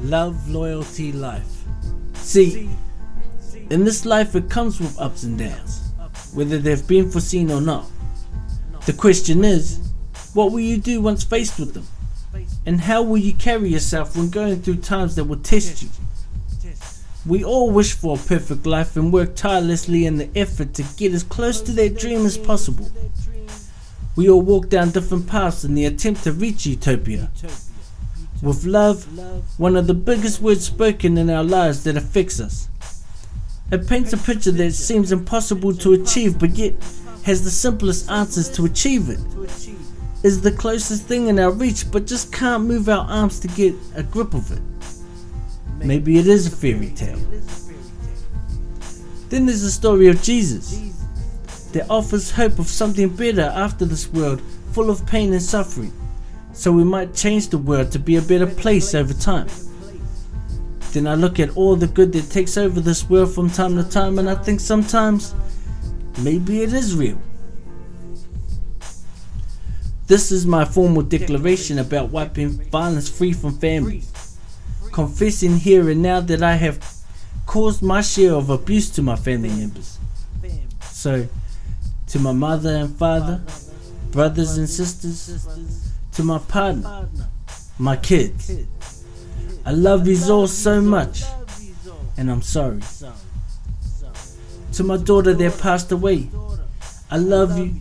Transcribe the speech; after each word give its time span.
Love, 0.00 0.50
loyalty, 0.50 1.12
life. 1.12 1.62
See, 2.14 2.68
in 3.70 3.84
this 3.84 4.04
life 4.04 4.34
it 4.34 4.50
comes 4.50 4.80
with 4.80 4.98
ups 5.00 5.22
and 5.22 5.38
downs, 5.38 5.92
whether 6.34 6.58
they've 6.58 6.86
been 6.86 7.10
foreseen 7.10 7.50
or 7.50 7.60
not. 7.60 7.86
The 8.86 8.92
question 8.92 9.44
is, 9.44 9.80
what 10.34 10.52
will 10.52 10.60
you 10.60 10.76
do 10.76 11.00
once 11.00 11.24
faced 11.24 11.58
with 11.58 11.74
them? 11.74 11.86
And 12.66 12.80
how 12.80 13.02
will 13.02 13.18
you 13.18 13.34
carry 13.34 13.68
yourself 13.68 14.16
when 14.16 14.30
going 14.30 14.62
through 14.62 14.76
times 14.76 15.14
that 15.16 15.24
will 15.24 15.36
test 15.36 15.82
you? 15.82 15.88
We 17.26 17.42
all 17.42 17.70
wish 17.70 17.94
for 17.94 18.16
a 18.16 18.20
perfect 18.20 18.66
life 18.66 18.96
and 18.96 19.12
work 19.12 19.34
tirelessly 19.34 20.04
in 20.04 20.18
the 20.18 20.28
effort 20.36 20.74
to 20.74 20.84
get 20.96 21.12
as 21.14 21.22
close 21.22 21.62
to 21.62 21.72
that 21.72 21.96
dream 21.98 22.26
as 22.26 22.36
possible. 22.36 22.90
We 24.16 24.28
all 24.28 24.42
walk 24.42 24.68
down 24.68 24.90
different 24.90 25.26
paths 25.26 25.64
in 25.64 25.74
the 25.74 25.86
attempt 25.86 26.24
to 26.24 26.32
reach 26.32 26.66
utopia. 26.66 27.30
With 28.42 28.64
love, 28.64 29.06
one 29.56 29.76
of 29.76 29.86
the 29.86 29.94
biggest 29.94 30.40
words 30.40 30.66
spoken 30.66 31.16
in 31.16 31.30
our 31.30 31.44
lives 31.44 31.84
that 31.84 31.96
affects 31.96 32.40
us. 32.40 32.68
It 33.70 33.88
paints 33.88 34.12
a 34.12 34.16
picture 34.16 34.50
that 34.52 34.72
seems 34.72 35.12
impossible 35.12 35.74
to 35.76 35.92
achieve 35.92 36.38
but 36.38 36.50
yet 36.50 36.74
has 37.24 37.44
the 37.44 37.50
simplest 37.50 38.10
answers 38.10 38.50
to 38.50 38.64
achieve 38.64 39.08
it. 39.08 39.20
Is 40.22 40.40
the 40.40 40.52
closest 40.52 41.04
thing 41.04 41.28
in 41.28 41.38
our 41.38 41.50
reach 41.50 41.90
but 41.90 42.06
just 42.06 42.32
can't 42.32 42.64
move 42.64 42.88
our 42.88 43.06
arms 43.08 43.40
to 43.40 43.48
get 43.48 43.74
a 43.94 44.02
grip 44.02 44.34
of 44.34 44.50
it. 44.50 44.60
Maybe 45.78 46.18
it 46.18 46.26
is 46.26 46.46
a 46.46 46.50
fairy 46.50 46.90
tale. 46.90 47.18
Then 49.28 49.46
there's 49.46 49.62
the 49.62 49.70
story 49.70 50.08
of 50.08 50.22
Jesus 50.22 50.94
that 51.72 51.88
offers 51.90 52.30
hope 52.30 52.58
of 52.58 52.68
something 52.68 53.08
better 53.08 53.52
after 53.54 53.84
this 53.84 54.08
world 54.08 54.40
full 54.72 54.90
of 54.90 55.06
pain 55.06 55.32
and 55.32 55.42
suffering, 55.42 55.92
so 56.54 56.70
we 56.72 56.84
might 56.84 57.14
change 57.14 57.48
the 57.48 57.58
world 57.58 57.90
to 57.92 57.98
be 57.98 58.16
a 58.16 58.22
better 58.22 58.46
place 58.46 58.94
over 58.94 59.12
time. 59.12 59.48
Then 60.92 61.08
I 61.08 61.14
look 61.16 61.40
at 61.40 61.56
all 61.56 61.74
the 61.74 61.88
good 61.88 62.12
that 62.12 62.30
takes 62.30 62.56
over 62.56 62.80
this 62.80 63.10
world 63.10 63.34
from 63.34 63.50
time 63.50 63.76
to 63.76 63.82
time, 63.82 64.18
and 64.20 64.30
I 64.30 64.36
think 64.36 64.60
sometimes 64.60 65.34
maybe 66.22 66.62
it 66.62 66.72
is 66.72 66.94
real. 66.94 67.20
This 70.06 70.30
is 70.30 70.46
my 70.46 70.64
formal 70.64 71.02
declaration 71.02 71.78
about 71.80 72.10
wiping 72.10 72.50
violence 72.70 73.08
free 73.08 73.32
from 73.32 73.58
families. 73.58 74.38
Confessing 74.92 75.56
here 75.56 75.90
and 75.90 76.02
now 76.02 76.20
that 76.20 76.42
I 76.42 76.54
have 76.54 76.78
caused 77.46 77.82
my 77.82 78.00
share 78.00 78.34
of 78.34 78.48
abuse 78.50 78.88
to 78.90 79.02
my 79.02 79.16
family 79.16 79.48
members. 79.48 79.98
So, 80.82 81.26
to 82.06 82.18
my 82.20 82.32
mother 82.32 82.76
and 82.76 82.96
father, 82.96 83.42
brothers 84.12 84.56
and 84.58 84.68
sisters, 84.68 85.93
to 86.14 86.22
my 86.22 86.38
partner, 86.38 87.08
my 87.78 87.96
kids. 87.96 88.52
I 89.66 89.72
love 89.72 90.06
you 90.06 90.18
all 90.32 90.46
so 90.46 90.80
much, 90.80 91.22
and 92.16 92.30
I'm 92.30 92.42
sorry. 92.42 92.80
To 94.72 94.84
my 94.84 94.96
daughter 94.96 95.34
that 95.34 95.58
passed 95.60 95.90
away, 95.92 96.28
I 97.10 97.18
love 97.18 97.58
you, 97.58 97.74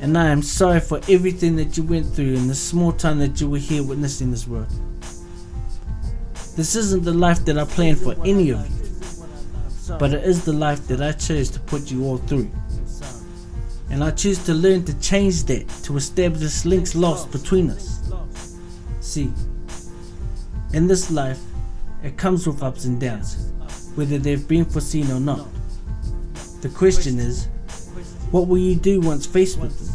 and 0.00 0.16
I 0.16 0.28
am 0.28 0.42
sorry 0.42 0.80
for 0.80 1.00
everything 1.08 1.56
that 1.56 1.76
you 1.76 1.82
went 1.82 2.06
through 2.06 2.34
in 2.34 2.48
the 2.48 2.54
small 2.54 2.92
time 2.92 3.18
that 3.18 3.40
you 3.40 3.50
were 3.50 3.58
here 3.58 3.82
witnessing 3.82 4.30
this 4.30 4.46
world. 4.46 4.72
This 6.56 6.74
isn't 6.74 7.04
the 7.04 7.14
life 7.14 7.44
that 7.44 7.58
I 7.58 7.64
planned 7.64 7.98
for 7.98 8.14
any 8.24 8.50
of 8.50 8.68
you, 8.68 9.96
but 9.98 10.12
it 10.12 10.24
is 10.24 10.44
the 10.44 10.52
life 10.52 10.86
that 10.88 11.00
I 11.02 11.12
chose 11.12 11.50
to 11.50 11.60
put 11.60 11.90
you 11.90 12.04
all 12.04 12.18
through. 12.18 12.50
And 13.90 14.04
I 14.04 14.10
choose 14.10 14.44
to 14.44 14.54
learn 14.54 14.84
to 14.84 15.00
change 15.00 15.44
that 15.44 15.68
to 15.84 15.96
establish 15.96 16.64
links 16.64 16.94
lost 16.94 17.30
between 17.32 17.70
us. 17.70 18.12
See, 19.00 19.32
in 20.72 20.86
this 20.86 21.10
life, 21.10 21.40
it 22.02 22.16
comes 22.16 22.46
with 22.46 22.62
ups 22.62 22.84
and 22.84 23.00
downs, 23.00 23.52
whether 23.94 24.18
they've 24.18 24.46
been 24.46 24.64
foreseen 24.64 25.10
or 25.10 25.20
not. 25.20 25.46
The 26.60 26.68
question 26.68 27.18
is, 27.18 27.46
what 28.30 28.46
will 28.46 28.58
you 28.58 28.74
do 28.74 29.00
once 29.00 29.26
faced 29.26 29.58
with 29.58 29.78
them? 29.78 29.94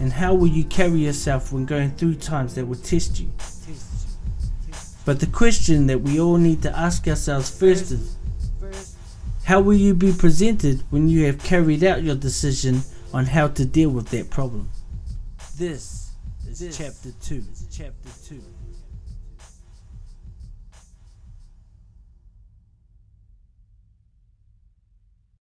And 0.00 0.12
how 0.12 0.34
will 0.34 0.48
you 0.48 0.64
carry 0.64 0.98
yourself 0.98 1.52
when 1.52 1.64
going 1.64 1.92
through 1.92 2.16
times 2.16 2.54
that 2.56 2.66
will 2.66 2.76
test 2.76 3.18
you? 3.20 3.30
But 5.04 5.18
the 5.18 5.26
question 5.26 5.86
that 5.86 6.00
we 6.00 6.20
all 6.20 6.36
need 6.36 6.62
to 6.62 6.76
ask 6.78 7.08
ourselves 7.08 7.50
first 7.50 7.90
is, 7.90 8.16
how 9.44 9.60
will 9.60 9.74
you 9.74 9.94
be 9.94 10.12
presented 10.12 10.82
when 10.90 11.08
you 11.08 11.26
have 11.26 11.42
carried 11.42 11.82
out 11.84 12.02
your 12.02 12.14
decision 12.14 12.82
on 13.12 13.26
how 13.26 13.48
to 13.48 13.64
deal 13.64 13.90
with 13.90 14.08
that 14.10 14.30
problem? 14.30 14.70
This 15.58 16.12
is 16.48 16.76
chapter 16.76 17.10
2. 17.22 17.42
Chapter 17.70 18.08
2. 18.28 18.42